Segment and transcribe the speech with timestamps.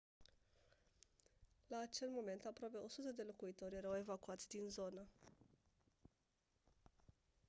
[1.69, 5.07] la acel moment aproape 100 de locuitori erau evacuați din zonă